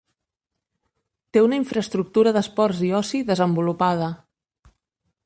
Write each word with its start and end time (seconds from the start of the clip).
Té 1.35 1.43
una 1.47 1.59
infraestructura 1.61 2.33
d'esports 2.39 2.81
i 2.87 2.91
oci 3.01 3.23
desenvolupada. 3.31 4.09